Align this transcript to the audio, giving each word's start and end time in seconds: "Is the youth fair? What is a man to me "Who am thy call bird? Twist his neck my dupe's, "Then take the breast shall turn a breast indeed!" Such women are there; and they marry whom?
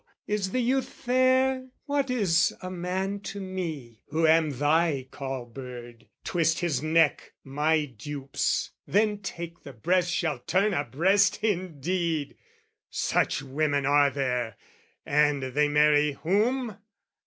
"Is 0.25 0.49
the 0.49 0.59
youth 0.61 0.89
fair? 0.89 1.67
What 1.85 2.09
is 2.09 2.55
a 2.59 2.71
man 2.71 3.19
to 3.19 3.39
me 3.39 4.01
"Who 4.07 4.25
am 4.25 4.49
thy 4.49 5.07
call 5.11 5.45
bird? 5.45 6.07
Twist 6.23 6.57
his 6.57 6.81
neck 6.81 7.33
my 7.43 7.85
dupe's, 7.85 8.71
"Then 8.87 9.19
take 9.19 9.61
the 9.61 9.73
breast 9.73 10.09
shall 10.11 10.39
turn 10.39 10.73
a 10.73 10.85
breast 10.85 11.43
indeed!" 11.43 12.35
Such 12.89 13.43
women 13.43 13.85
are 13.85 14.09
there; 14.09 14.55
and 15.05 15.43
they 15.53 15.67
marry 15.67 16.13
whom? 16.13 16.77